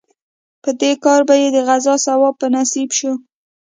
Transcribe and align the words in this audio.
په 0.63 0.69
دې 0.81 0.91
کار 1.03 1.21
به 1.27 1.35
یې 1.41 1.49
د 1.53 1.57
غزا 1.67 1.95
ثواب 2.05 2.33
په 2.41 2.47
نصیب 2.55 2.89
شو. 2.97 3.13